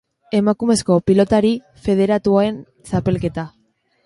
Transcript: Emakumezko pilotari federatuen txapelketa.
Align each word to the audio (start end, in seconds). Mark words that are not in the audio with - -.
Emakumezko 0.37 0.97
pilotari 1.09 1.51
federatuen 1.85 2.59
txapelketa. 2.89 3.47